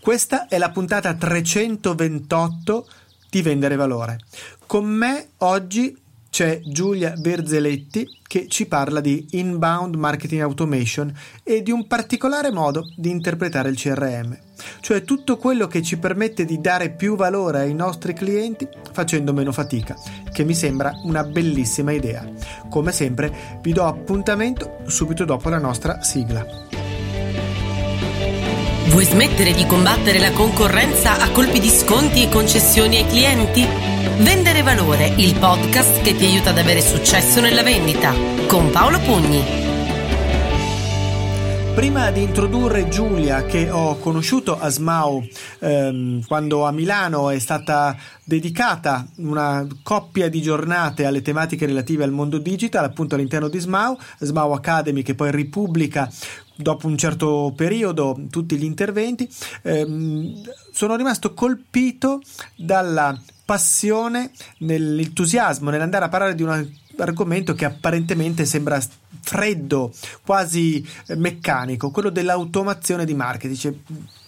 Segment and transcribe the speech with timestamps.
[0.00, 2.88] Questa è la puntata 328
[3.28, 4.18] di Vendere Valore.
[4.66, 5.94] Con me oggi
[6.30, 12.90] c'è Giulia Berzeletti che ci parla di inbound marketing automation e di un particolare modo
[12.96, 14.38] di interpretare il CRM,
[14.80, 19.52] cioè tutto quello che ci permette di dare più valore ai nostri clienti facendo meno
[19.52, 19.96] fatica,
[20.32, 22.26] che mi sembra una bellissima idea.
[22.70, 26.69] Come sempre vi do appuntamento subito dopo la nostra sigla.
[28.90, 33.64] Vuoi smettere di combattere la concorrenza a colpi di sconti e concessioni ai clienti?
[34.18, 38.12] Vendere Valore, il podcast che ti aiuta ad avere successo nella vendita,
[38.48, 39.44] con Paolo Pugni.
[41.72, 45.24] Prima di introdurre Giulia, che ho conosciuto a Smau
[45.60, 52.10] ehm, quando a Milano è stata dedicata una coppia di giornate alle tematiche relative al
[52.10, 56.10] mondo digital, appunto all'interno di Smau, Smau Academy, che poi ripubblica
[56.60, 59.28] dopo un certo periodo tutti gli interventi,
[59.62, 60.42] ehm,
[60.72, 62.20] sono rimasto colpito
[62.56, 68.80] dalla passione, nell'entusiasmo, nell'andare a parlare di un argomento che apparentemente sembra
[69.22, 69.92] freddo,
[70.24, 73.78] quasi eh, meccanico, quello dell'automazione di marketing,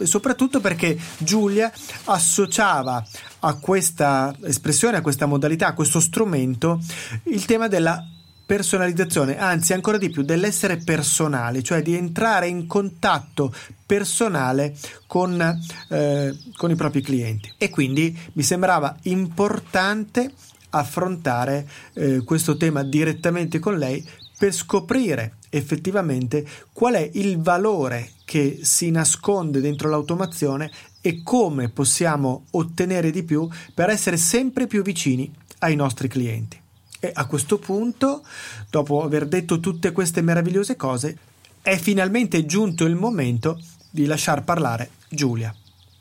[0.02, 1.72] soprattutto perché Giulia
[2.04, 3.04] associava
[3.40, 6.80] a questa espressione, a questa modalità, a questo strumento
[7.24, 8.04] il tema della
[8.44, 13.54] personalizzazione, anzi ancora di più dell'essere personale, cioè di entrare in contatto
[13.86, 14.74] personale
[15.06, 15.40] con,
[15.88, 17.52] eh, con i propri clienti.
[17.58, 20.32] E quindi mi sembrava importante
[20.70, 24.06] affrontare eh, questo tema direttamente con lei
[24.38, 30.70] per scoprire effettivamente qual è il valore che si nasconde dentro l'automazione
[31.00, 36.61] e come possiamo ottenere di più per essere sempre più vicini ai nostri clienti.
[37.04, 38.22] E a questo punto,
[38.70, 41.18] dopo aver detto tutte queste meravigliose cose,
[41.60, 43.58] è finalmente giunto il momento
[43.90, 45.52] di lasciar parlare Giulia.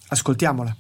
[0.09, 0.75] Ascoltiamola.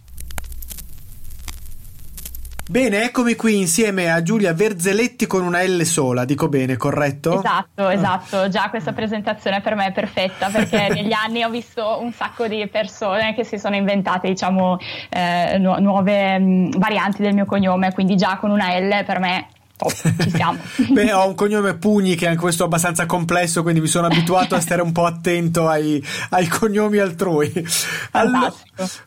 [2.69, 7.39] Bene, eccomi qui insieme a Giulia Verzeletti con una L sola, dico bene, corretto?
[7.39, 12.13] Esatto, esatto, già questa presentazione per me è perfetta perché negli anni ho visto un
[12.13, 14.77] sacco di persone che si sono inventate, diciamo,
[15.09, 19.17] eh, nu- nuove mh, mm, varianti del mio cognome, quindi già con una L per
[19.17, 19.47] me
[19.89, 20.59] ci siamo.
[20.91, 24.55] Beh, ho un cognome Pugni che è anche questo abbastanza complesso, quindi mi sono abituato
[24.55, 27.51] a stare un po' attento ai, ai cognomi altrui.
[28.11, 28.55] Allo-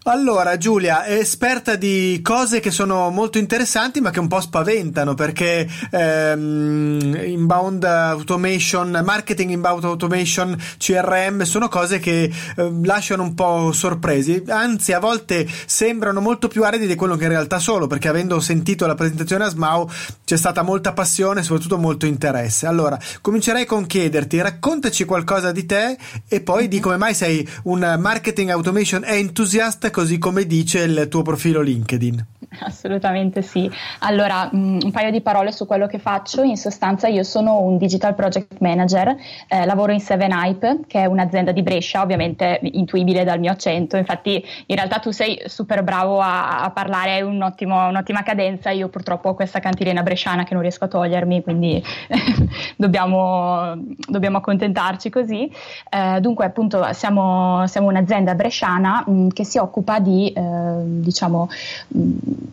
[0.05, 5.15] allora, Giulia, è esperta di cose che sono molto interessanti, ma che un po' spaventano
[5.15, 13.73] perché ehm, inbound automation, marketing inbound automation, CRM sono cose che eh, lasciano un po'
[13.73, 18.09] sorpresi, anzi, a volte sembrano molto più aridi di quello che in realtà sono, perché
[18.09, 19.89] avendo sentito la presentazione a Smau
[20.25, 22.67] c'è stata molta passione e soprattutto molto interesse.
[22.67, 27.97] Allora, comincerei con chiederti, raccontaci qualcosa di te e poi di come mai sei un
[28.01, 32.27] marketing automation entusiasta così come dice il tuo profilo LinkedIn.
[32.61, 33.71] Assolutamente sì.
[34.01, 36.43] Allora, mm, un paio di parole su quello che faccio.
[36.43, 39.17] In sostanza io sono un digital project manager,
[39.49, 43.97] eh, lavoro in 7hype, che è un'azienda di Brescia, ovviamente intuibile dal mio accento.
[43.97, 48.71] Infatti in realtà tu sei super bravo a, a parlare, un un'ottima cadenza.
[48.71, 51.83] Io purtroppo ho questa cantilena bresciana che non riesco a togliermi, quindi
[52.77, 53.75] dobbiamo,
[54.09, 55.51] dobbiamo, accontentarci così.
[55.91, 60.43] Eh, dunque appunto siamo, siamo un'azienda bresciana mh, mm, che si occupa di, eh,
[60.85, 61.49] diciamo,
[61.89, 62.13] mh, mm,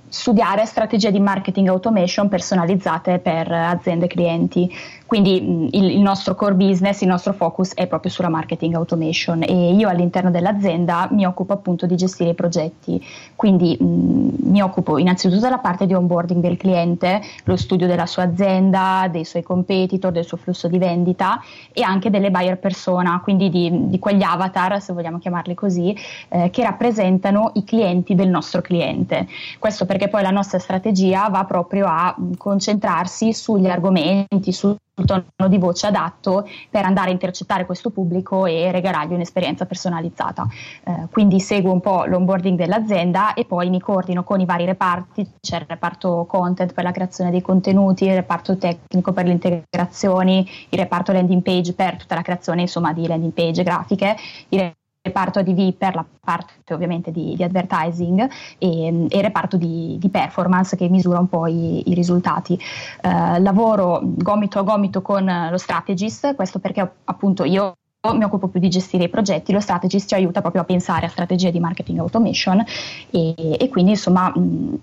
[0.09, 4.73] studiare strategie di marketing automation personalizzate per aziende e clienti.
[5.11, 9.73] Quindi il, il, nostro core business, il nostro focus è proprio sulla marketing automation e
[9.73, 13.05] io all'interno dell'azienda mi occupo appunto di gestire i progetti.
[13.35, 18.23] Quindi mh, mi occupo innanzitutto della parte di onboarding del cliente, lo studio della sua
[18.23, 21.41] azienda, dei suoi competitor, del suo flusso di vendita
[21.73, 25.93] e anche delle buyer persona, quindi di, di quegli avatar, se vogliamo chiamarli così,
[26.29, 29.27] eh, che rappresentano i clienti del nostro cliente.
[29.59, 35.57] Questo perché poi la nostra strategia va proprio a concentrarsi sugli argomenti, sul tono di
[35.57, 40.47] voce adatto per andare a intercettare questo pubblico e regalargli un'esperienza personalizzata.
[40.83, 45.27] Eh, quindi seguo un po' l'onboarding dell'azienda e poi mi coordino con i vari reparti,
[45.39, 50.47] c'è il reparto content per la creazione dei contenuti, il reparto tecnico per le integrazioni,
[50.69, 54.15] il reparto landing page per tutta la creazione insomma, di landing page grafiche,
[54.49, 54.71] il
[55.03, 60.75] reparto ADV per la parte ovviamente di, di advertising e, e, reparto di, di, performance
[60.75, 62.59] che misura un po' i, i risultati.
[63.01, 67.73] Eh, lavoro gomito a gomito con lo strategist, questo perché appunto io
[68.13, 71.09] mi occupo più di gestire i progetti, lo strategist ci aiuta proprio a pensare a
[71.09, 72.63] strategie di marketing automation
[73.11, 74.79] e, e quindi insomma mh,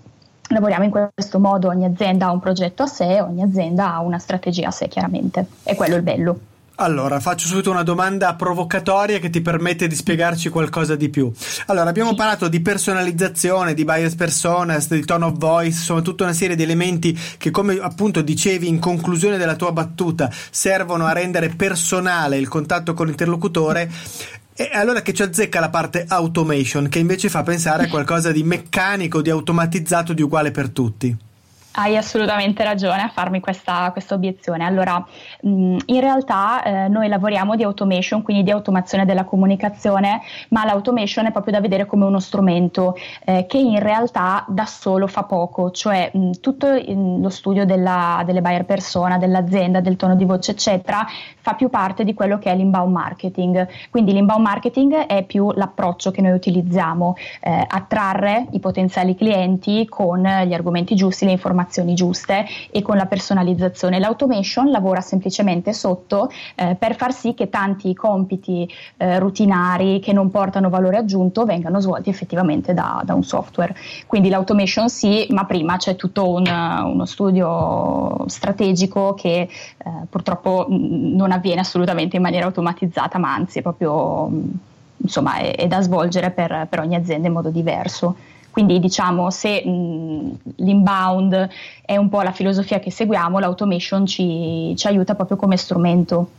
[0.49, 4.19] lavoriamo in questo modo, ogni azienda ha un progetto a sé, ogni azienda ha una
[4.19, 6.39] strategia a sé chiaramente, è quello il bello.
[6.81, 11.29] Allora, faccio subito una domanda provocatoria che ti permette di spiegarci qualcosa di più.
[11.65, 16.31] Allora, abbiamo parlato di personalizzazione, di bias personas, di tone of voice, insomma tutta una
[16.31, 21.49] serie di elementi che come appunto dicevi in conclusione della tua battuta servono a rendere
[21.49, 23.91] personale il contatto con l'interlocutore.
[24.53, 28.43] E allora che ci azzecca la parte automation, che invece fa pensare a qualcosa di
[28.43, 31.27] meccanico, di automatizzato, di uguale per tutti.
[31.81, 34.65] Hai assolutamente ragione a farmi questa, questa obiezione.
[34.65, 34.97] Allora,
[35.43, 41.27] mh, in realtà eh, noi lavoriamo di automation, quindi di automazione della comunicazione, ma l'automation
[41.27, 45.71] è proprio da vedere come uno strumento eh, che in realtà da solo fa poco,
[45.71, 50.51] cioè mh, tutto mh, lo studio della, delle buyer persona, dell'azienda, del tono di voce,
[50.51, 51.07] eccetera,
[51.39, 53.65] fa più parte di quello che è l'inbound marketing.
[53.89, 60.19] Quindi l'inbound marketing è più l'approccio che noi utilizziamo, eh, attrarre i potenziali clienti con
[60.19, 63.99] gli argomenti giusti, le informazioni informazioni giuste e con la personalizzazione.
[63.99, 68.67] L'automation lavora semplicemente sotto eh, per far sì che tanti compiti
[68.97, 73.75] eh, rutinari che non portano valore aggiunto vengano svolti effettivamente da, da un software.
[74.07, 79.49] Quindi l'automation sì, ma prima c'è tutto un, uno studio strategico che eh,
[80.09, 84.31] purtroppo non avviene assolutamente in maniera automatizzata, ma anzi è proprio
[84.97, 88.15] insomma, è, è da svolgere per, per ogni azienda in modo diverso.
[88.59, 91.47] Quindi diciamo se mh, l'inbound
[91.85, 96.29] è un po' la filosofia che seguiamo, l'automation ci, ci aiuta proprio come strumento.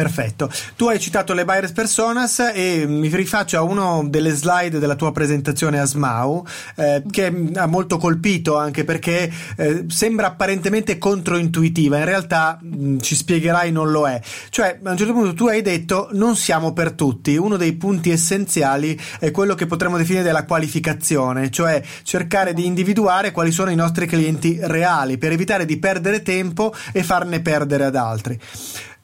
[0.00, 0.50] Perfetto.
[0.76, 5.12] Tu hai citato le buyers personas e mi rifaccio a una delle slide della tua
[5.12, 6.42] presentazione a SMAU
[6.76, 13.14] eh, che ha molto colpito anche perché eh, sembra apparentemente controintuitiva, in realtà mh, ci
[13.14, 14.18] spiegherai non lo è.
[14.48, 17.36] Cioè, a un certo punto tu hai detto non siamo per tutti.
[17.36, 23.32] Uno dei punti essenziali è quello che potremmo definire della qualificazione, cioè cercare di individuare
[23.32, 27.96] quali sono i nostri clienti reali per evitare di perdere tempo e farne perdere ad
[27.96, 28.40] altri.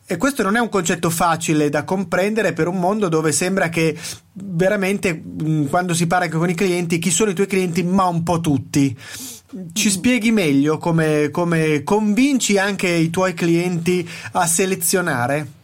[0.08, 3.98] E questo non è un concetto facile da comprendere per un mondo dove sembra che
[4.32, 5.20] veramente
[5.68, 8.96] quando si parla con i clienti, chi sono i tuoi clienti, ma un po' tutti.
[9.72, 15.54] Ci spieghi meglio come, come convinci anche i tuoi clienti a selezionare?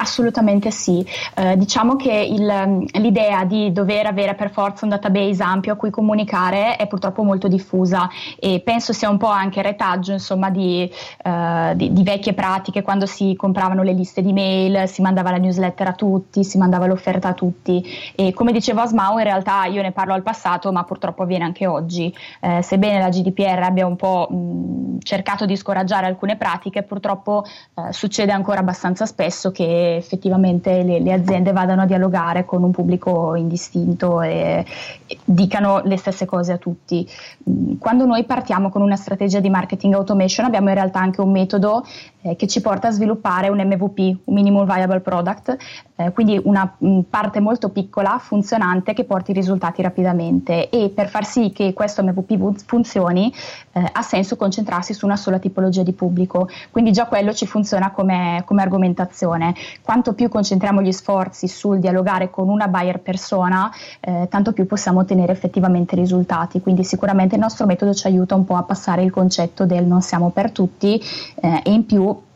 [0.00, 1.06] Assolutamente sì,
[1.36, 5.90] eh, diciamo che il, l'idea di dover avere per forza un database ampio a cui
[5.90, 8.08] comunicare è purtroppo molto diffusa
[8.38, 10.90] e penso sia un po' anche retaggio insomma, di,
[11.22, 15.36] eh, di, di, vecchie pratiche quando si compravano le liste di mail, si mandava la
[15.36, 17.84] newsletter a tutti, si mandava l'offerta a tutti.
[18.14, 21.44] E come dicevo a Smau in realtà io ne parlo al passato ma purtroppo avviene
[21.44, 22.10] anche oggi,
[22.40, 27.44] eh, sebbene la GDPR abbia un po' mh, cercato di scoraggiare alcune pratiche purtroppo
[27.74, 32.70] eh, succede ancora abbastanza spesso che effettivamente le, le, aziende vadano a dialogare con un
[32.70, 34.64] pubblico indistinto e,
[35.06, 37.06] e, dicano le stesse cose a tutti.
[37.48, 41.30] Mm, quando noi partiamo con una strategia di marketing automation abbiamo in realtà anche un
[41.30, 41.84] metodo
[42.22, 45.56] eh, che ci porta a sviluppare un MVP, un Minimum Viable Product,
[46.00, 50.70] eh, quindi una mm, parte molto piccola, funzionante, che porti risultati rapidamente.
[50.70, 53.32] E per far sì che questo MVP funzioni
[53.72, 57.90] eh, ha senso concentrarsi su una sola tipologia di pubblico, quindi già quello ci funziona
[57.90, 59.54] come, come argomentazione.
[59.82, 63.70] Quanto più concentriamo gli sforzi sul dialogare con una buyer persona,
[64.00, 68.44] eh, tanto più possiamo ottenere effettivamente risultati, quindi sicuramente il nostro metodo ci aiuta un
[68.44, 71.00] po' a passare il concetto del non siamo per tutti
[71.40, 72.28] eh, e in più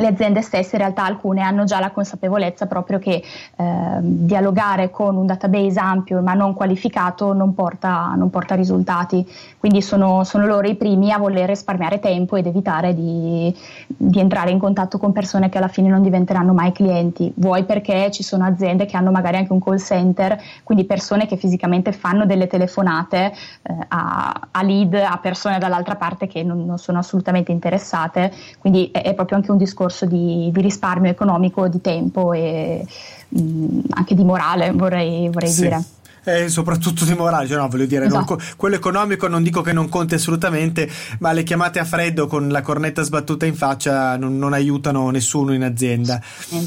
[0.00, 3.22] le aziende stesse, in realtà alcune hanno già la consapevolezza proprio che
[3.56, 9.26] eh, dialogare con un database ampio ma non qualificato non porta, non porta risultati,
[9.58, 13.54] quindi sono, sono, loro i primi a voler risparmiare tempo ed evitare di,
[13.86, 18.10] di, entrare in contatto con persone che alla fine non diventeranno mai clienti, vuoi perché
[18.10, 22.24] ci sono aziende che hanno magari anche un call center, quindi persone che fisicamente fanno
[22.24, 27.52] delle telefonate eh, a, a, lead, a persone dall'altra parte che non, non sono assolutamente
[27.52, 32.32] interessate, quindi è, è proprio anche un discorso discorso di, di risparmio economico, di tempo
[32.32, 32.84] e
[33.28, 35.62] mh, mm, anche di morale, vorrei, vorrei sì.
[35.62, 35.84] dire
[36.24, 38.36] e soprattutto di morale, cioè no, voglio dire, esatto.
[38.36, 42.48] non, quello economico non dico che non conti assolutamente, ma le chiamate a freddo con
[42.48, 46.20] la cornetta sbattuta in faccia non, non aiutano nessuno in azienda.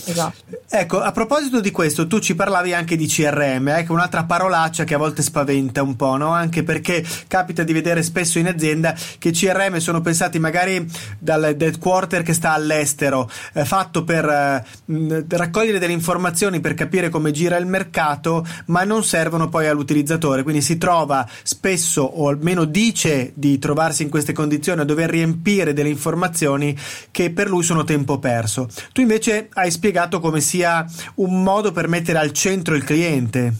[0.05, 0.43] Esatto.
[0.69, 4.24] Ecco, a proposito di questo, tu ci parlavi anche di CRM, eh, che è un'altra
[4.24, 6.29] parolaccia che a volte spaventa un po', no?
[6.29, 12.24] Anche perché capita di vedere spesso in azienda che CRM sono pensati magari dal headquarter
[12.24, 17.65] che sta all'estero, eh, fatto per eh, raccogliere delle informazioni per capire come gira il
[17.65, 24.01] mercato, ma non servono poi all'utilizzatore, quindi si trova spesso o almeno dice di trovarsi
[24.01, 26.75] in queste condizioni a dover riempire delle informazioni
[27.12, 28.67] che per lui sono tempo perso.
[28.91, 30.83] Tu invece hai spiegato come sia
[31.15, 33.53] un modo per mettere al centro il cliente.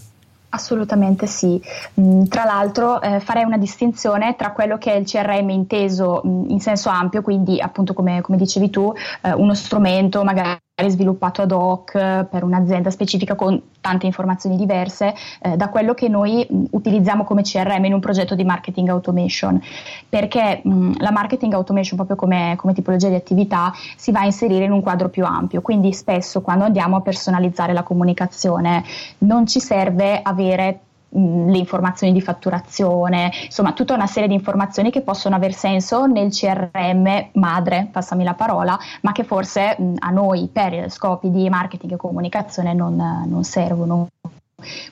[0.48, 1.62] Assolutamente sì.
[2.00, 6.50] Mm, tra l'altro eh, farei una distinzione tra quello che è il CRM inteso mm,
[6.50, 11.52] in senso ampio, quindi appunto come, come dicevi tu, eh, uno strumento magari sviluppato ad
[11.52, 17.22] hoc per un'azienda specifica con tante informazioni diverse eh, da quello che noi mh, utilizziamo
[17.22, 19.60] come CRM in un progetto di marketing automation.
[20.08, 24.64] Perché mh, la marketing automation proprio come, come, tipologia di attività si va a inserire
[24.64, 25.60] in un quadro più ampio.
[25.60, 28.82] Quindi spesso quando andiamo a personalizzare la comunicazione
[29.18, 30.80] non ci serve avere
[31.14, 36.30] le informazioni di fatturazione, insomma tutta una serie di informazioni che possono aver senso nel
[36.30, 41.92] CRM madre, passami la parola, ma che forse mh, a noi per scopi di marketing
[41.92, 44.08] e comunicazione non, non servono.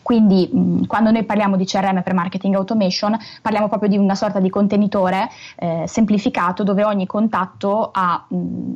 [0.02, 4.40] Quindi mh, quando noi parliamo di CRM per marketing automation parliamo proprio di una sorta
[4.40, 8.72] di contenitore eh, semplificato dove ogni contatto ha mh,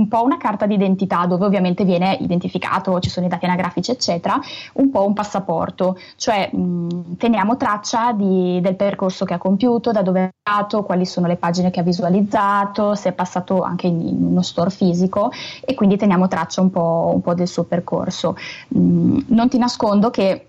[0.00, 4.40] un po' una carta d'identità dove ovviamente viene identificato, ci sono i dati anagrafici eccetera,
[4.74, 10.02] un po' un passaporto, cioè mh, teniamo traccia di, del percorso che ha compiuto, da
[10.02, 14.00] dove è andato, quali sono le pagine che ha visualizzato, se è passato anche in,
[14.00, 15.30] in uno store fisico
[15.60, 18.36] e quindi teniamo traccia un po', un po del suo percorso.
[18.68, 20.46] Mh, non ti nascondo che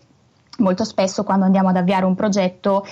[0.58, 2.86] molto spesso quando andiamo ad avviare un progetto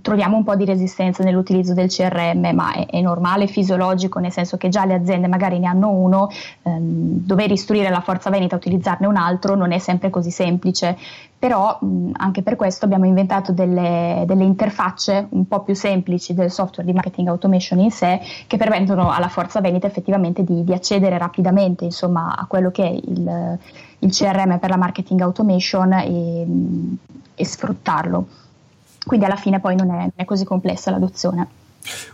[0.00, 4.56] troviamo un po' di resistenza nell'utilizzo del CRM, ma è, è normale, fisiologico, nel senso
[4.56, 6.28] che già le aziende magari ne hanno uno,
[6.62, 6.80] ehm,
[7.24, 10.96] dover istruire la forza vendita a utilizzarne un altro non è sempre così semplice,
[11.38, 16.50] però mh, anche per questo abbiamo inventato delle, delle, interfacce un po' più semplici del
[16.50, 21.18] software di marketing automation in sé che permettono alla forza vendita effettivamente di, di accedere
[21.18, 23.58] rapidamente insomma, a quello che è il
[24.02, 26.46] il CRM per la marketing automation e,
[27.34, 28.26] e sfruttarlo.
[29.04, 31.60] Quindi alla fine poi non è, non è così complessa l'adozione.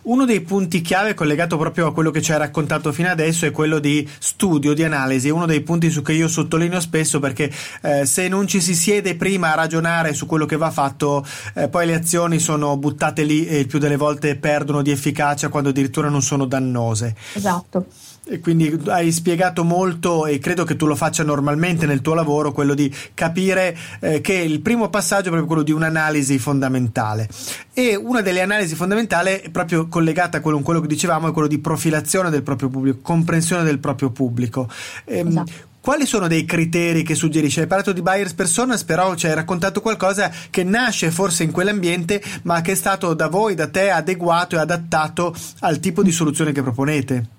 [0.03, 3.51] Uno dei punti chiave collegato proprio a quello che ci hai raccontato fino adesso è
[3.51, 7.53] quello di studio, di analisi, uno dei punti su cui io sottolineo spesso perché
[7.83, 11.69] eh, se non ci si siede prima a ragionare su quello che va fatto, eh,
[11.69, 15.69] poi le azioni sono buttate lì e il più delle volte perdono di efficacia quando
[15.69, 17.15] addirittura non sono dannose.
[17.35, 17.85] Esatto.
[18.31, 22.53] E quindi hai spiegato molto e credo che tu lo faccia normalmente nel tuo lavoro,
[22.53, 27.27] quello di capire eh, che il primo passaggio è proprio quello di un'analisi fondamentale.
[27.73, 31.59] E una delle analisi fondamentali, proprio collegata a quello, quello che dicevamo, è quello di
[31.59, 34.69] profilazione del proprio pubblico, comprensione del proprio pubblico.
[35.07, 35.53] Ehm, esatto.
[35.81, 37.61] Quali sono dei criteri che suggerisci?
[37.61, 42.23] Hai parlato di buyers personas, però ci hai raccontato qualcosa che nasce forse in quell'ambiente,
[42.43, 46.53] ma che è stato da voi, da te, adeguato e adattato al tipo di soluzione
[46.53, 47.38] che proponete.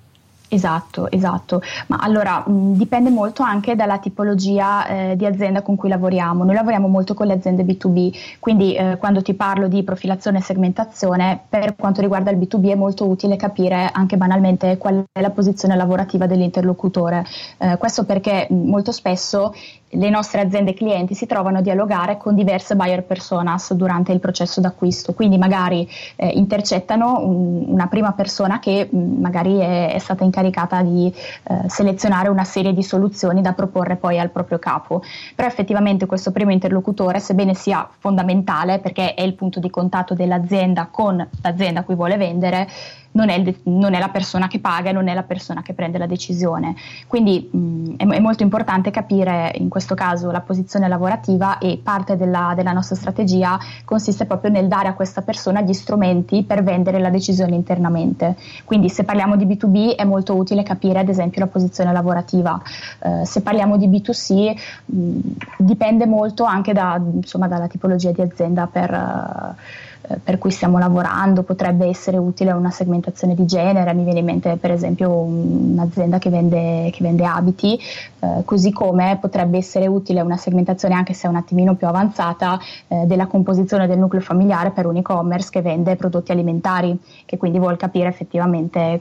[0.52, 1.62] Esatto, esatto.
[1.88, 6.44] Ma allora mh, dipende molto anche dalla tipologia eh, di azienda con cui lavoriamo.
[6.44, 10.42] Noi lavoriamo molto con le aziende B2B, quindi eh, quando ti parlo di profilazione e
[10.42, 15.30] segmentazione, per quanto riguarda il B2B è molto utile capire anche banalmente qual è la
[15.30, 17.24] posizione lavorativa dell'interlocutore.
[17.60, 19.54] Eh, questo perché mh, molto spesso
[19.94, 24.62] le nostre aziende clienti si trovano a dialogare con diverse buyer personas durante il processo
[24.62, 30.24] d'acquisto, quindi magari eh, intercettano un, una prima persona che mh, magari è, è, stata
[30.24, 30.39] incaricata
[30.84, 35.02] di eh, selezionare una serie di soluzioni da proporre poi al proprio capo.
[35.36, 40.88] Però effettivamente questo primo interlocutore, sebbene sia fondamentale perché è il punto di contatto dell'azienda
[40.92, 42.68] con l'azienda a cui vuole vendere,
[43.12, 45.74] non è, il, non è, la persona che paga e non è la persona che
[45.74, 46.76] prende la decisione.
[47.08, 52.16] Quindi mh, è, è, molto importante capire in questo caso la posizione lavorativa e parte
[52.18, 57.00] della, della, nostra strategia consiste proprio nel dare a questa persona gli strumenti per vendere
[57.00, 58.36] la decisione internamente.
[58.66, 62.62] Quindi se parliamo di B2B è molto utile capire ad esempio la posizione lavorativa.
[63.00, 65.20] Uh, se parliamo di B2C mh,
[65.58, 68.92] dipende molto anche da, insomma, dalla tipologia di azienda per...
[68.92, 69.89] Uh, eh,
[70.24, 74.56] per cui stiamo lavorando, potrebbe essere utile una segmentazione di genere, mi viene in mente
[74.58, 77.80] per esempio un'azienda che vende, che vende abiti,
[78.20, 83.06] eh, così come potrebbe essere utile una segmentazione anche se un attimino più avanzata eh,
[83.06, 87.78] della composizione del nucleo familiare per un e-commerce che vende prodotti alimentari, che quindi vuol
[87.78, 88.98] capire effettivamente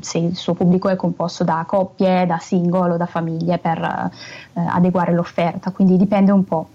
[0.00, 4.60] se il suo pubblico è composto da coppie, da single o da famiglie per eh,
[4.60, 6.66] adeguare l'offerta, quindi dipende un po'.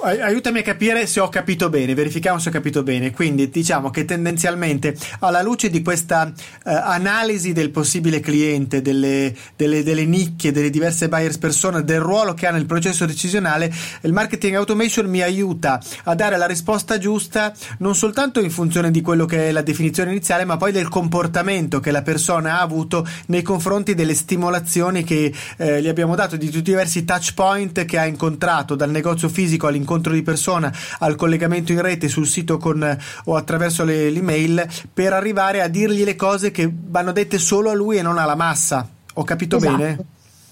[0.00, 3.10] Aiutami a capire se ho capito bene, verifichiamo se ho capito bene.
[3.10, 6.32] Quindi diciamo che tendenzialmente alla luce di questa uh,
[6.62, 12.46] analisi del possibile cliente, delle, delle, delle, nicchie, delle diverse buyers persona, del ruolo che
[12.46, 17.94] ha nel processo decisionale, il marketing automation mi aiuta a dare la risposta giusta non
[17.94, 21.90] soltanto in funzione di quello che è la definizione iniziale, ma poi del comportamento che
[21.90, 26.58] la persona ha avuto nei confronti delle stimolazioni che eh, gli abbiamo dato, di tutti
[26.58, 31.72] i diversi touch point che ha incontrato dal negozio fisico all'incontro di persona, al collegamento
[31.72, 36.50] in rete sul sito con, o attraverso le, l'email per arrivare a dirgli le cose
[36.50, 38.88] che vanno dette solo a lui e non alla massa.
[39.14, 39.76] Ho capito esatto.
[39.76, 39.98] bene?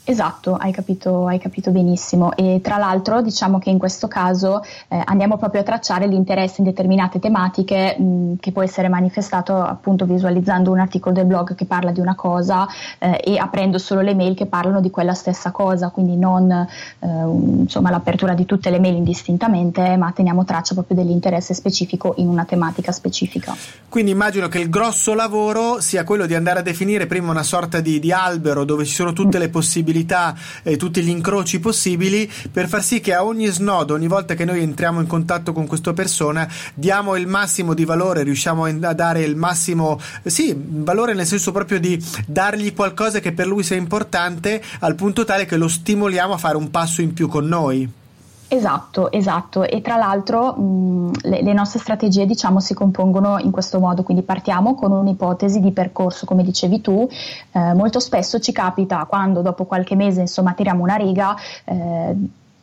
[0.08, 5.02] Esatto, hai capito, hai capito, benissimo e tra l'altro diciamo che in questo caso eh,
[5.04, 10.70] andiamo proprio a tracciare l'interesse in determinate tematiche mh, che può essere manifestato appunto visualizzando
[10.70, 12.68] un articolo del blog che parla di una cosa
[13.00, 17.08] eh, e aprendo solo le mail che parlano di quella stessa cosa, quindi non eh,
[17.08, 22.44] insomma l'apertura di tutte le mail indistintamente, ma teniamo traccia proprio dell'interesse specifico in una
[22.44, 23.56] tematica specifica.
[23.88, 27.80] Quindi immagino che il grosso lavoro sia quello di andare a definire prima una sorta
[27.80, 32.30] di, di albero dove ci sono tutte le possibilità possibilità e tutti gli incroci possibili
[32.50, 35.66] per far sì che a ogni snodo, ogni volta che noi entriamo in contatto con
[35.66, 41.26] questa persona, diamo il massimo di valore, riusciamo a dare il massimo, sì, valore nel
[41.26, 45.68] senso proprio di dargli qualcosa che per lui sia importante al punto tale che lo
[45.68, 48.04] stimoliamo a fare un passo in più con noi.
[48.48, 49.64] Esatto, esatto.
[49.64, 54.22] E tra l'altro mh, le, le, nostre strategie diciamo si compongono in questo modo, quindi
[54.22, 57.08] partiamo con un'ipotesi di percorso, come dicevi tu.
[57.52, 61.34] Eh, molto spesso ci capita quando dopo qualche mese insomma tiriamo una riga.
[61.64, 62.14] Eh,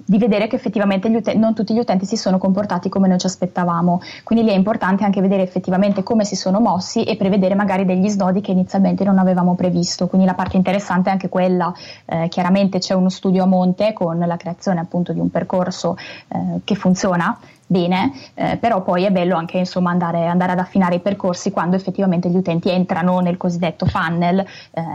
[0.06, 3.26] di vedere che effettivamente utenti, non tutti gli utenti si sono comportati come noi ci
[3.26, 4.02] aspettavamo.
[4.24, 8.10] Quindi lì è importante anche vedere effettivamente come si sono mossi e prevedere magari degli
[8.10, 10.08] snodi che inizialmente non avevamo previsto.
[10.08, 11.74] Quindi la parte interessante è anche quella.
[12.06, 15.96] Eh, chiaramente c'è uno studio a monte con la creazione appunto di un percorso
[16.28, 20.96] eh, che funziona bene, eh, però poi è bello anche insomma, andare, andare, ad affinare
[20.96, 24.46] i percorsi quando effettivamente gli utenti entrano nel cosiddetto funnel eh,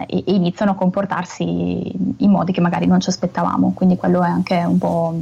[0.06, 4.28] e, e, iniziano a comportarsi in modi che magari non ci aspettavamo, quindi quello è
[4.28, 5.14] anche un po'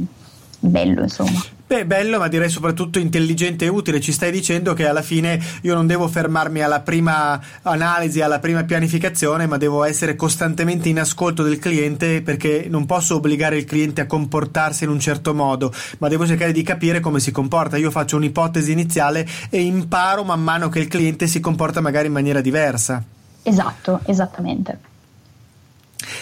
[0.59, 1.55] bello insomma.
[1.67, 3.99] Beh, bello, ma direi soprattutto intelligente e utile.
[3.99, 8.63] Ci stai dicendo che alla fine io non devo fermarmi alla prima analisi, alla prima
[8.63, 13.99] pianificazione, ma devo essere costantemente in ascolto del cliente perché non posso obbligare il cliente
[13.99, 17.75] a comportarsi in un certo modo, ma devo cercare di capire come si comporta.
[17.75, 22.13] Io faccio un'ipotesi iniziale e imparo man mano che il cliente si comporta magari in
[22.13, 23.03] maniera diversa.
[23.43, 24.79] Esatto, esattamente.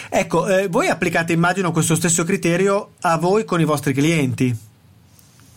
[0.08, 4.74] Ecco, eh, voi applicate, immagino, questo stesso criterio a voi con i vostri clienti.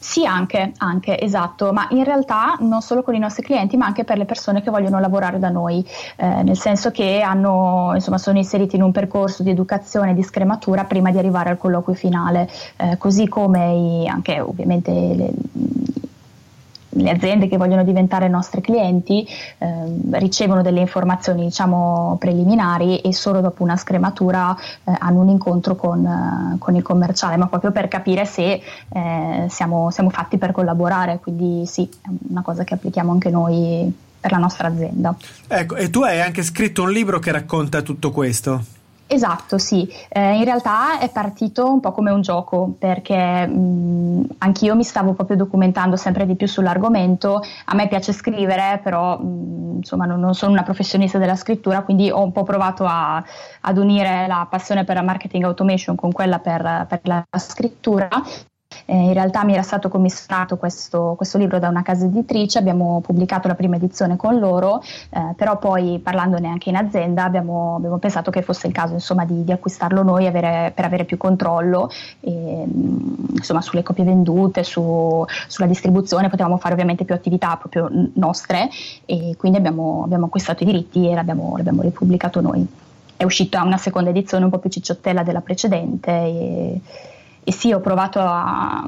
[0.02, 4.06] Sì, anche, anche, esatto, ma in realtà non solo con i nostri clienti, ma anche
[4.06, 8.38] per le persone che vogliono lavorare da noi, eh, nel senso che hanno, insomma, sono
[8.38, 12.50] inseriti in un percorso di educazione e di scrematura prima di arrivare al colloquio finale,
[12.78, 15.32] eh, così come i, anche ovviamente le,
[16.90, 19.28] le aziende che vogliono diventare nostri clienti
[19.58, 19.68] eh,
[20.14, 26.06] ricevono delle informazioni diciamo preliminari e solo dopo una scrematura eh, hanno un incontro con,
[26.06, 31.20] eh, con, il commerciale, ma proprio per capire se eh, siamo, siamo fatti per collaborare,
[31.20, 35.16] quindi sì, è una cosa che applichiamo anche noi per la nostra azienda.
[35.48, 38.78] Ecco, e tu hai anche scritto un libro che racconta tutto questo.
[39.12, 39.92] Esatto, sì.
[40.08, 45.14] Eh, in realtà è partito un po' come un gioco perché mh, anch'io mi stavo
[45.14, 47.42] proprio documentando sempre di più sull'argomento.
[47.66, 52.12] A me piace scrivere, però mh, insomma non, non, sono una professionista della scrittura, quindi
[52.12, 53.24] ho un po' provato a,
[53.62, 58.08] ad unire la passione per la marketing automation con quella per, per la scrittura
[58.90, 63.02] eh, in realtà mi era stato commissionato questo, questo, libro da una casa editrice, abbiamo
[63.02, 67.98] pubblicato la prima edizione con loro, eh, però poi parlandone anche in azienda abbiamo, abbiamo
[67.98, 71.90] pensato che fosse il caso insomma, di, di, acquistarlo noi avere, per avere più controllo
[72.20, 72.66] e,
[73.36, 78.70] insomma, sulle copie vendute, su, sulla distribuzione, potevamo fare ovviamente più attività proprio nostre
[79.06, 82.66] e quindi abbiamo, abbiamo acquistato i diritti e l'abbiamo, l'abbiamo ripubblicato noi.
[83.16, 86.12] È uscita una seconda edizione un po' più cicciottella della precedente.
[86.12, 86.82] E,
[87.50, 88.88] e sì, ho provato a,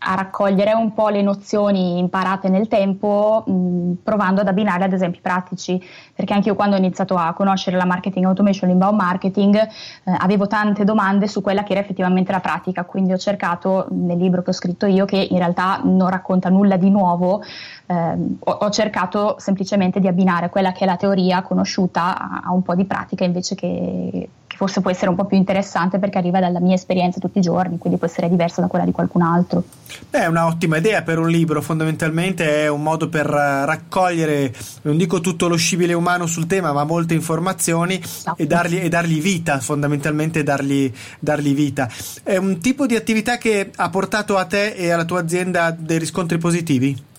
[0.00, 5.20] a, raccogliere un po' le nozioni imparate nel tempo, mh, provando ad abbinarle ad esempi
[5.22, 5.82] pratici,
[6.14, 9.68] perché anche io quando ho iniziato a conoscere la marketing automation, l'inbound marketing, eh,
[10.04, 14.42] avevo tante domande su quella che era effettivamente la pratica, quindi ho cercato nel libro
[14.42, 17.42] che ho scritto io, che in realtà non racconta nulla di nuovo,
[17.86, 22.52] eh, ho, ho, cercato semplicemente di abbinare quella che è la teoria conosciuta a, a
[22.52, 26.16] un po' di pratica invece che che forse può essere un po' più interessante perché
[26.18, 29.22] arriva dalla mia esperienza tutti i giorni, quindi può essere diversa da quella di qualcun
[29.22, 29.62] altro.
[30.10, 35.20] Beh, è un'ottima idea per un libro, fondamentalmente è un modo per raccogliere, non dico
[35.20, 38.42] tutto lo scibile umano sul tema, ma molte informazioni esatto.
[38.42, 40.90] e, dargli, e, dargli, vita, fondamentalmente dargli,
[41.20, 41.88] dargli vita.
[42.22, 45.98] È un tipo di attività che ha portato a te e alla tua azienda dei
[45.98, 47.14] riscontri positivi?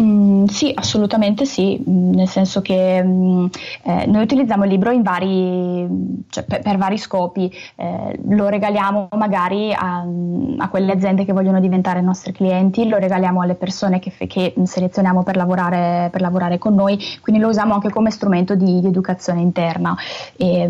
[0.00, 3.46] Mm, sì, assolutamente sì, mm, nel senso che mm,
[3.82, 5.86] eh, noi utilizziamo il libro vari,
[6.28, 10.04] cioè per, per, vari scopi, eh, lo regaliamo magari a,
[10.58, 15.22] a, quelle aziende che vogliono diventare nostri clienti, lo regaliamo alle persone che, che selezioniamo
[15.22, 19.40] per lavorare, per lavorare, con noi, quindi lo usiamo anche come strumento di, di educazione
[19.40, 19.96] interna.
[20.36, 20.68] E,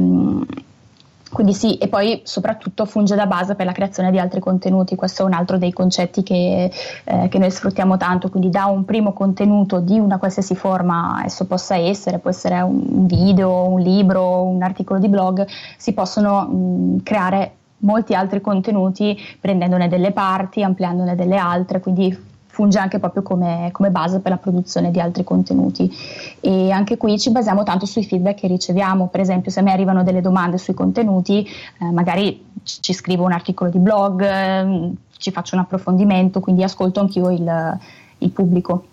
[1.37, 5.21] Quindi sì, e poi soprattutto funge da base per la creazione di altri contenuti, questo
[5.21, 6.73] è un altro dei concetti che,
[7.05, 11.45] eh, che, noi sfruttiamo tanto, quindi da un primo contenuto di una qualsiasi forma esso
[11.45, 15.47] possa essere, può essere un video, un libro, un articolo di blog,
[15.77, 22.19] si possono mh, creare molti altri contenuti prendendone delle parti, ampliandone delle altre, quindi
[22.57, 25.95] funge anche proprio come, come, base per la produzione di altri contenuti.
[26.41, 29.73] E anche qui ci basiamo tanto sui feedback che riceviamo, per esempio se a me
[29.73, 35.31] arrivano delle domande sui contenuti, eh, magari ci scrivo un articolo di blog, eh, ci
[35.33, 37.79] faccio un approfondimento, quindi ascolto anch'io il,
[38.19, 38.87] il pubblico.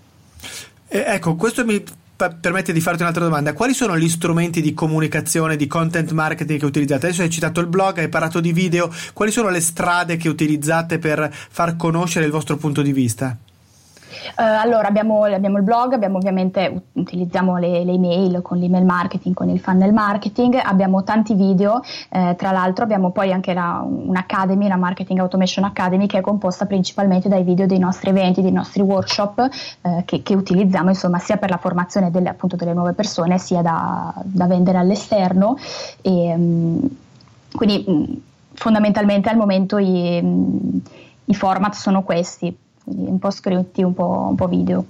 [0.90, 1.82] Eh, ecco, questo mi
[2.42, 3.54] permette di farti un'altra domanda.
[3.54, 7.06] Quali sono gli strumenti di comunicazione, di content marketing che utilizzate?
[7.06, 8.92] Adesso hai citato il blog, hai parlato di video.
[9.14, 13.38] Quali sono le strade che utilizzate per far conoscere il vostro punto di vista?
[14.36, 19.34] Uh, allora abbiamo, abbiamo, il blog, abbiamo ovviamente utilizziamo le, le, email con l'email marketing,
[19.36, 24.68] con il funnel marketing, abbiamo tanti video, eh, tra l'altro abbiamo poi anche la, un'academy,
[24.68, 28.82] la Marketing Automation Academy che è composta principalmente dai video dei nostri eventi, dei nostri
[28.82, 29.50] workshop
[29.82, 33.62] eh, che, che, utilizziamo insomma sia per la formazione delle, appunto, delle nuove persone sia
[33.62, 35.58] da, da vendere all'esterno.
[36.02, 36.90] E, um,
[37.52, 38.22] quindi um,
[38.54, 40.82] fondamentalmente al momento i, um,
[41.26, 44.86] i format sono questi quindi un po' scritti, un po', un po' video.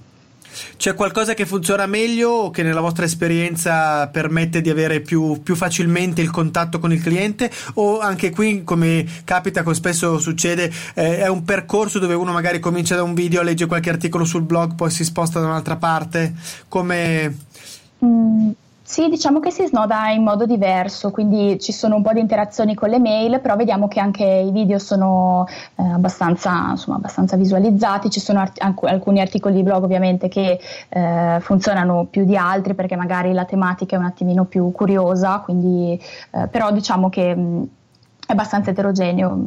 [0.76, 5.56] C'è qualcosa che funziona meglio o che nella vostra esperienza permette di avere più, più,
[5.56, 7.50] facilmente il contatto con il cliente?
[7.74, 12.60] O anche qui, come capita, come spesso succede, eh, è un percorso dove uno magari
[12.60, 16.34] comincia da un video, legge qualche articolo sul blog, poi si sposta da un'altra parte?
[16.68, 17.36] Come...
[18.04, 18.50] Mm,
[18.86, 22.74] sì, diciamo che si snoda in modo diverso, quindi ci sono un po' di interazioni
[22.74, 28.10] con le mail, però vediamo che anche i video sono eh, abbastanza, insomma, abbastanza, visualizzati,
[28.10, 32.94] ci sono art- alcuni articoli di blog ovviamente che eh, funzionano più di altri perché
[32.94, 35.98] magari la tematica è un attimino più curiosa, quindi,
[36.32, 37.34] eh, però diciamo che...
[37.34, 37.68] Mh,
[38.26, 39.38] è abbastanza eterogeneo,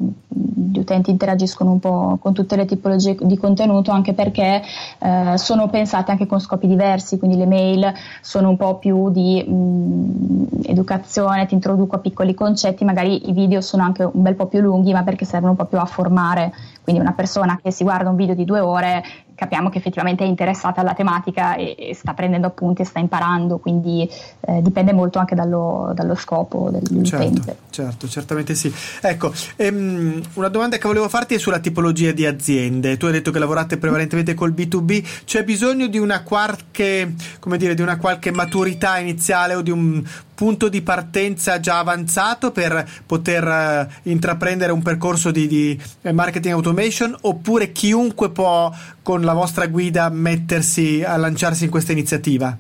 [0.57, 4.63] gli utenti interagiscono un po' con tutte le tipologie di contenuto anche perché
[4.97, 9.43] eh, sono pensate anche con scopi diversi, quindi le mail sono un po' più di
[9.43, 14.47] mh, educazione, ti introduco a piccoli concetti, magari i video sono anche un bel po'
[14.47, 17.83] più lunghi ma perché servono un po' più a formare, quindi una persona che si
[17.83, 19.03] guarda un video di due ore
[19.37, 23.59] capiamo che effettivamente è interessata alla tematica e, e sta prendendo appunti e sta imparando,
[23.59, 27.41] quindi eh, dipende molto anche dallo, dallo scopo dell'utente.
[27.41, 28.73] Certo, certo, certamente sì.
[28.99, 32.97] Ecco, ehm, una domanda che volevo farti è sulla tipologia di aziende.
[32.97, 37.13] Tu hai detto che lavorate prevalentemente col B2B, c'è bisogno di una qualche,
[37.57, 42.88] dire, di una qualche maturità iniziale o di un punto di partenza già avanzato per
[43.05, 49.33] poter uh, intraprendere un percorso di, di, eh, marketing automation oppure chiunque può con la
[49.33, 52.55] vostra guida mettersi a lanciarsi in questa iniziativa?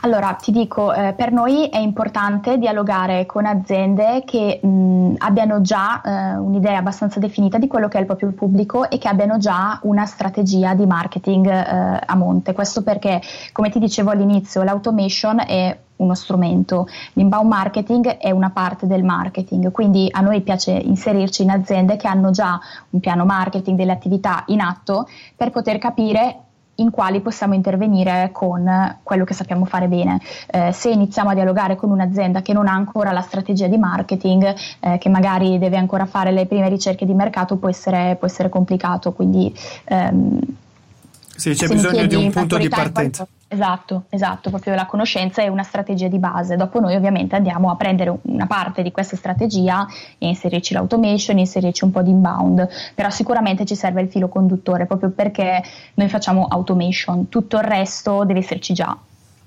[0.00, 6.00] Allora, ti dico, eh, per noi è importante dialogare con aziende che mh, abbiano già
[6.00, 9.78] eh, un'idea abbastanza definita di quello che è il proprio pubblico e che abbiano già
[9.82, 12.52] una strategia di marketing eh, a monte.
[12.52, 13.20] Questo perché,
[13.52, 16.88] come ti dicevo all'inizio, l'automation è uno strumento.
[17.12, 22.08] L'inbound marketing è una parte del marketing, quindi a noi piace inserirci in aziende che
[22.08, 22.58] hanno già
[22.90, 26.38] un piano marketing delle attività in atto per poter capire
[26.76, 30.20] in quali possiamo intervenire con quello che sappiamo fare bene.
[30.50, 34.54] Eh, se iniziamo a dialogare con un'azienda che non ha ancora la strategia di marketing,
[34.80, 38.48] eh, che magari deve ancora fare le prime ricerche di mercato, può essere, può essere
[38.48, 39.12] complicato.
[39.12, 39.54] Quindi,
[39.84, 40.38] ehm,
[41.36, 43.26] sì, c'è bisogno di un punto di partenza.
[43.52, 46.56] Esatto, esatto, proprio la conoscenza è una strategia di base.
[46.56, 49.86] Dopo noi ovviamente andiamo a prendere una parte di questa strategia
[50.16, 54.86] e inserirci l'automation, inserirci un po' di inbound, però sicuramente ci serve il filo conduttore
[54.86, 55.62] proprio perché
[55.94, 58.96] noi facciamo automation, tutto il resto deve esserci già,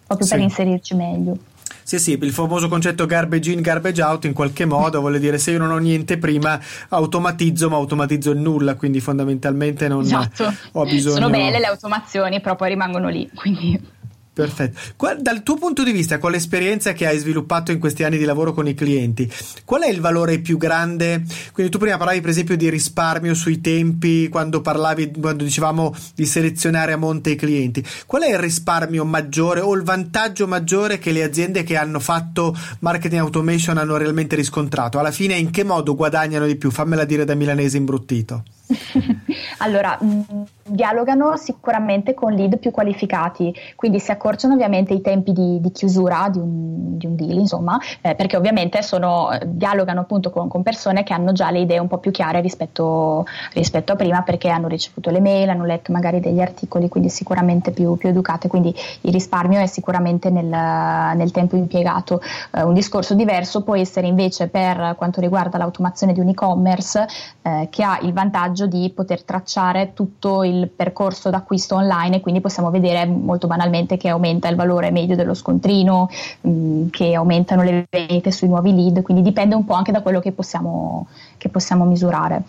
[0.05, 0.33] proprio sì.
[0.35, 1.37] per inserirci meglio.
[1.81, 5.51] Sì, sì, il famoso concetto garbage in, garbage out in qualche modo, vuol dire se
[5.51, 10.51] io non ho niente prima automatizzo, ma automatizzo il nulla, quindi fondamentalmente non esatto.
[10.73, 11.15] ho bisogno...
[11.15, 13.93] Sono belle le automazioni, però poi rimangono lì, quindi...
[14.35, 14.77] Perfetto.
[14.97, 18.25] Qual, dal tuo punto di vista, con l'esperienza che hai sviluppato in questi anni di
[18.25, 19.31] lavoro con i clienti,
[19.63, 21.23] qual è il valore più grande?
[21.53, 26.25] Quindi tu prima parlavi per esempio di risparmio sui tempi, quando parlavi, quando dicevamo di
[26.25, 27.81] selezionare a monte i clienti.
[28.05, 32.53] Qual è il risparmio maggiore o il vantaggio maggiore che le aziende che hanno fatto
[32.79, 34.99] marketing automation hanno realmente riscontrato?
[34.99, 36.71] Alla fine in che modo guadagnano di più?
[36.71, 38.43] Fammela dire da milanese imbruttito.
[39.59, 39.97] allora...
[40.03, 45.71] Mm, dialogano sicuramente con lead più qualificati, quindi si accorciano ovviamente i tempi di, di
[45.71, 50.63] chiusura di un, di un, deal, insomma, eh, perché ovviamente sono, dialogano appunto con, con,
[50.63, 54.49] persone che hanno già le idee un po' più chiare rispetto, rispetto, a prima, perché
[54.49, 58.73] hanno ricevuto le mail, hanno letto magari degli articoli, quindi sicuramente più, più educate, quindi
[59.01, 62.21] il risparmio è sicuramente nel, nel tempo impiegato.
[62.51, 67.05] Eh, un discorso diverso può essere invece per quanto riguarda l'automazione di un e-commerce
[67.43, 72.39] eh, che ha il vantaggio di poter tracciare tutto il percorso d'acquisto online e quindi
[72.39, 76.09] possiamo vedere molto banalmente che aumenta il valore medio dello scontrino,
[76.47, 80.21] mm, che aumentano le vendite sui nuovi lead, quindi dipende un po' anche da quello
[80.21, 82.41] che possiamo, che possiamo misurare.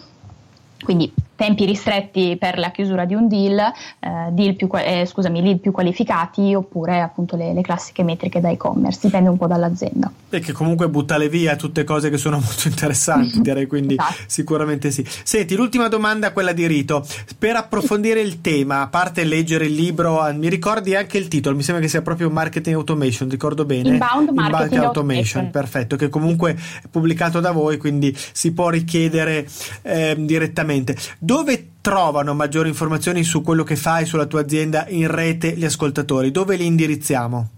[0.84, 5.58] Quindi tempi ristretti per la chiusura di un deal, eh, deal più, eh, scusami, lead
[5.58, 10.10] più qualificati oppure appunto le, le, classiche metriche da e-commerce, dipende un po' dall'azienda.
[10.30, 14.14] E che comunque buttare via tutte cose che sono molto interessanti, direi quindi esatto.
[14.26, 15.04] sicuramente sì.
[15.06, 17.06] Senti, l'ultima domanda, quella di Rito.
[17.38, 21.54] Per approfondire il tema, a parte leggere il libro, ah, mi ricordi anche il titolo,
[21.54, 23.90] mi sembra che sia proprio Marketing Automation, ricordo bene?
[23.90, 29.46] Inbound Marketing, Inbound Automation, perfetto, che comunque è pubblicato da voi, quindi si può richiedere
[29.82, 30.96] eh, direttamente.
[31.26, 36.30] Dove trovano maggiori informazioni su quello che fai, sulla tua azienda in rete gli ascoltatori?
[36.30, 37.55] Dove li indirizziamo?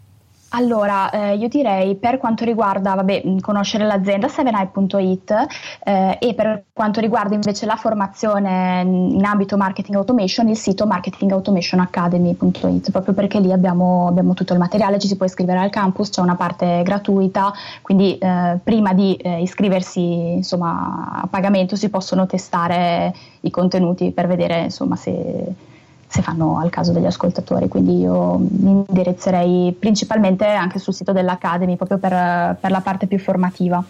[0.50, 5.46] Allora, eh, io direi per quanto riguarda, vabbè, conoscere l'azienda 7i.it
[5.84, 12.90] eh, e per quanto riguarda invece la formazione in ambito marketing automation, il sito marketingautomationacademy.it,
[12.90, 16.22] proprio perché lì abbiamo, abbiamo, tutto il materiale, ci si può iscrivere al campus, c'è
[16.22, 23.14] una parte gratuita, quindi eh, prima di eh, iscriversi insomma, a pagamento si possono testare
[23.40, 25.66] i contenuti per vedere insomma, se
[26.08, 27.68] se fanno al caso degli ascoltatori.
[27.68, 33.18] Quindi io mi indirizzerei principalmente anche sul sito dell'Academy proprio per, per la parte più
[33.18, 33.84] formativa.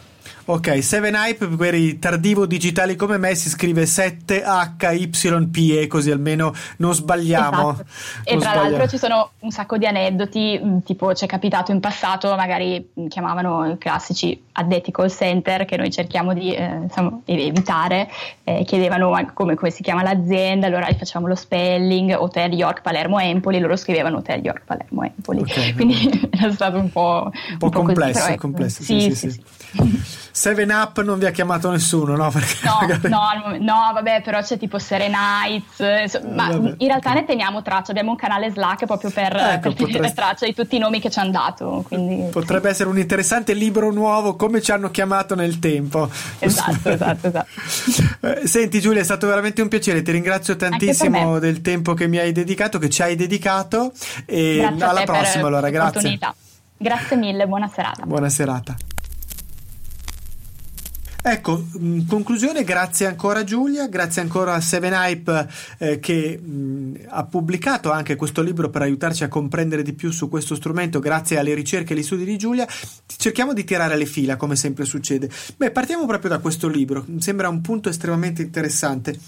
[0.47, 6.95] Ok, 7 Hype per i tardivo digitali come me si scrive 7HYPE così almeno non
[6.95, 7.71] sbagliamo.
[7.71, 7.85] Esatto.
[8.25, 8.71] E non tra sbagliamo.
[8.71, 12.88] l'altro ci sono un sacco di aneddoti, mm, tipo ci è capitato in passato, magari
[12.99, 18.09] mm, chiamavano i classici addetti call center che noi cerchiamo di eh, insomma, evitare,
[18.45, 23.19] eh, chiedevano come, come, si chiama l'azienda, allora gli facevamo lo spelling, Hotel York Palermo
[23.19, 27.67] Empoli, loro scrivevano Hotel York Palermo Empoli, okay, quindi era stato un po', un po',
[27.67, 28.41] un po complesso, così, ecco.
[28.41, 28.83] complesso.
[28.83, 29.31] Sì, sì, sì, sì.
[29.31, 30.18] sì.
[30.38, 32.31] 7 Up non vi ha chiamato nessuno, no?
[32.31, 33.09] Perché no, magari...
[33.09, 37.22] no, no, vabbè, però c'è tipo Serenites, ma vabbè, in realtà okay.
[37.22, 39.92] ne teniamo traccia, abbiamo un canale Slack proprio per, ecco, per potrei...
[39.94, 41.85] tenere traccia di tutti i nomi che ci hanno dato.
[41.88, 42.29] Quindi...
[42.31, 46.09] Potrebbe essere un interessante libro nuovo, come ci hanno chiamato nel tempo.
[46.38, 47.48] Esatto, esatto, esatto.
[48.20, 52.18] Eh, senti Giulia, è stato veramente un piciere, ti ringrazio tantissimo del tempo che mi
[52.18, 53.90] hai dedicato, che ci hai dedicato
[54.24, 56.16] e grazie alla prossima allora, grazie.
[56.81, 58.05] Grazie mille, buona serata.
[58.07, 58.77] Buona serata.
[61.21, 67.25] Ecco, in conclusione, grazie ancora Giulia, grazie ancora a Seven Hype eh, che mh, ha
[67.25, 71.55] pubblicato anche questo libro per aiutarci a comprendere di più su questo strumento, grazie alle
[71.55, 72.67] ricerche e agli studi di Giulia.
[73.05, 75.29] Cerchiamo di tirare le fila, come sempre succede.
[75.57, 79.19] Beh, partiamo proprio da questo libro, mi sembra un punto estremamente interessante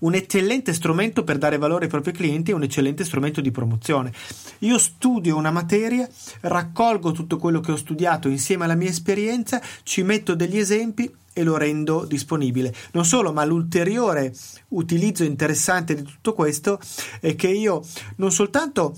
[0.00, 4.12] un eccellente strumento per dare valore ai propri clienti e un eccellente strumento di promozione.
[4.60, 6.08] Io studio una materia,
[6.40, 11.42] raccolgo tutto quello che ho studiato insieme alla mia esperienza, ci metto degli esempi e
[11.42, 12.74] lo rendo disponibile.
[12.92, 14.34] Non solo, ma l'ulteriore
[14.68, 16.80] utilizzo interessante di tutto questo
[17.20, 17.82] è che io
[18.16, 18.96] non soltanto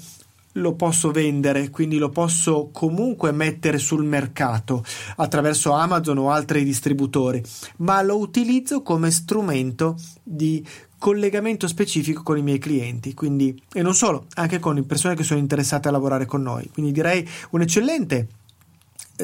[0.52, 4.84] lo posso vendere, quindi lo posso comunque mettere sul mercato
[5.16, 7.42] attraverso Amazon o altri distributori,
[7.78, 10.64] ma lo utilizzo come strumento di
[10.98, 15.22] collegamento specifico con i miei clienti, quindi e non solo, anche con le persone che
[15.22, 16.68] sono interessate a lavorare con noi.
[16.72, 18.26] Quindi direi un eccellente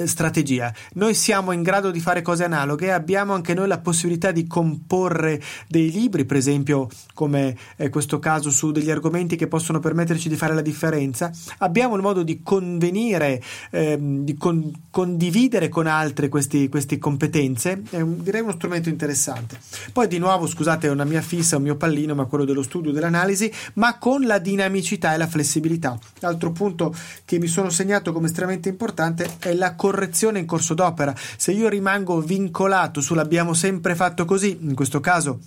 [0.05, 0.73] strategia.
[0.95, 5.41] Noi siamo in grado di fare cose analoghe, abbiamo anche noi la possibilità di comporre
[5.69, 10.37] dei libri, per esempio come è questo caso su degli argomenti che possono permetterci di
[10.37, 11.31] fare la differenza.
[11.59, 18.23] Abbiamo il modo di convenire, ehm, di con- condividere con altri queste competenze, è un,
[18.23, 19.59] direi uno strumento interessante.
[19.93, 22.93] Poi di nuovo, scusate, è una mia fissa, un mio pallino, ma quello dello studio,
[22.93, 25.99] dell'analisi, ma con la dinamicità e la flessibilità.
[26.21, 31.15] L'altro punto che mi sono segnato come estremamente importante è la correzione in corso d'opera.
[31.37, 35.41] Se io rimango vincolato sull'abbiamo sempre fatto così, in questo caso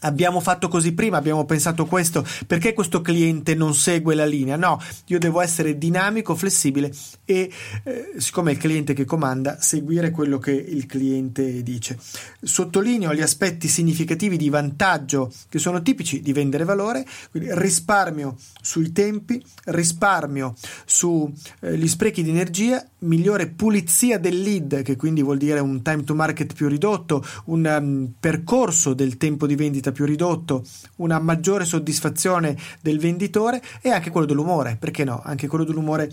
[0.00, 4.54] Abbiamo fatto così prima, abbiamo pensato questo, perché questo cliente non segue la linea?
[4.54, 6.92] No, io devo essere dinamico, flessibile
[7.24, 7.50] e
[7.82, 11.98] eh, siccome è il cliente che comanda, seguire quello che il cliente dice.
[12.40, 18.92] Sottolineo gli aspetti significativi di vantaggio che sono tipici di vendere valore, quindi risparmio sui
[18.92, 20.54] tempi, risparmio
[20.84, 26.04] sugli eh, sprechi di energia, migliore pulizia del lead, che quindi vuol dire un time
[26.04, 30.64] to market più ridotto, un um, percorso del tempo di vendita più ridotto,
[30.96, 35.20] una maggiore soddisfazione del venditore e anche quello dell'umore, perché no?
[35.24, 36.10] Anche quello dell'umore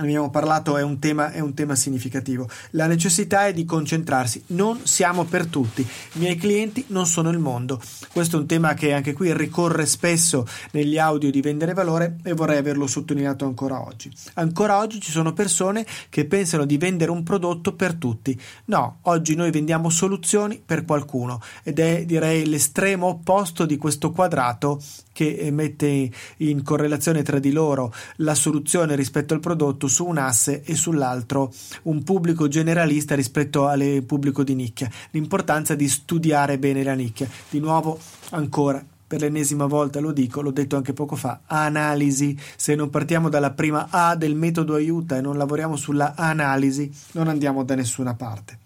[0.00, 2.48] abbiamo parlato è un, tema, è un tema significativo.
[2.70, 4.42] La necessità è di concentrarsi.
[4.48, 5.82] Non siamo per tutti.
[5.82, 7.80] I miei clienti non sono il mondo.
[8.12, 12.32] Questo è un tema che anche qui ricorre spesso negli audio di vendere valore e
[12.32, 14.10] vorrei averlo sottolineato ancora oggi.
[14.34, 18.38] Ancora oggi ci sono persone che pensano di vendere un prodotto per tutti.
[18.66, 24.80] No, oggi noi vendiamo soluzioni per qualcuno ed è direi l'estremo opposto di questo quadrato
[25.12, 30.62] che mette in correlazione tra di loro la soluzione rispetto al prodotto su un asse
[30.62, 34.90] e sull'altro un pubblico generalista rispetto al pubblico di nicchia.
[35.10, 37.28] L'importanza di studiare bene la nicchia.
[37.50, 38.00] Di nuovo,
[38.30, 42.38] ancora per l'ennesima volta lo dico, l'ho detto anche poco fa, analisi.
[42.54, 47.26] Se non partiamo dalla prima A del metodo aiuta e non lavoriamo sulla analisi, non
[47.26, 48.58] andiamo da nessuna parte.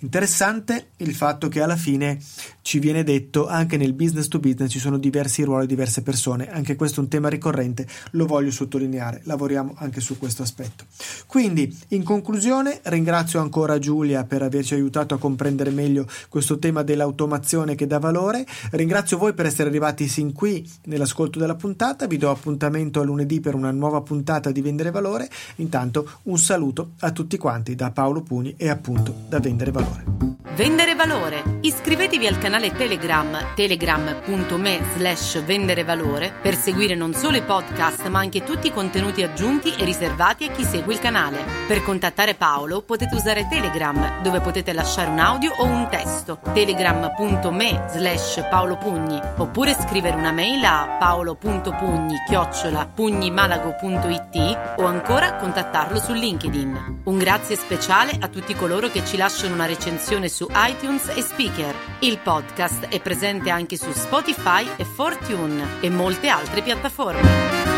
[0.00, 2.18] Interessante il fatto che alla fine
[2.62, 6.76] ci viene detto anche nel business to business ci sono diversi ruoli, diverse persone, anche
[6.76, 10.84] questo è un tema ricorrente, lo voglio sottolineare, lavoriamo anche su questo aspetto.
[11.26, 17.74] Quindi, in conclusione, ringrazio ancora Giulia per averci aiutato a comprendere meglio questo tema dell'automazione
[17.74, 22.30] che dà valore, ringrazio voi per essere arrivati sin qui nell'ascolto della puntata, vi do
[22.30, 27.36] appuntamento a lunedì per una nuova puntata di Vendere Valore, intanto un saluto a tutti
[27.36, 30.31] quanti da Paolo Pugni e appunto da Vendere valore.
[30.50, 31.42] Vendere valore.
[31.60, 38.18] Iscrivetevi al canale Telegram telegram.me slash vendere valore per seguire non solo i podcast ma
[38.18, 41.44] anche tutti i contenuti aggiunti e riservati a chi segue il canale.
[41.66, 47.86] Per contattare Paolo potete usare Telegram dove potete lasciare un audio o un testo telegram.me
[47.88, 57.02] slash paolopugni oppure scrivere una mail a paolo.pugni chiocciola pugnimalago.it o ancora contattarlo su LinkedIn.
[57.04, 61.74] Un grazie speciale a tutti coloro che ci lasciano una recensione su iTunes e Speaker.
[62.00, 67.71] Il podcast è presente anche su Spotify e Fortune e molte altre piattaforme.